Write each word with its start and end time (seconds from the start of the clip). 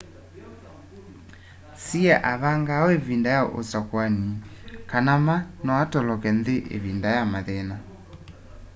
hsieh 1.79 2.21
avangaa 2.31 2.81
uu 2.85 2.95
ivinda 2.99 3.29
ya 3.37 3.43
usakuani 3.59 4.25
kana 4.91 5.13
ma 5.25 5.35
no 5.63 5.71
atoloke 5.83 6.29
nthi 6.37 6.55
ivinda 6.75 7.09
ya 7.17 7.23
mathina 7.31 7.75